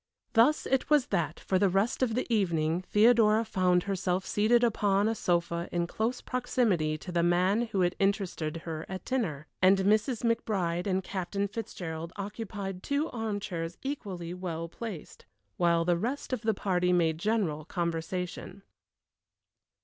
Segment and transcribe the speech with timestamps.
[0.33, 5.07] Thus it was that for the rest of the evening Theodora found herself seated upon
[5.07, 9.77] a sofa in close proximity to the man who had interested her at dinner, and
[9.77, 10.23] Mrs.
[10.23, 15.27] McBride and Captain Fitzgerald occupied two arm chairs equally well placed,
[15.57, 18.63] while the rest of the party made general conversation.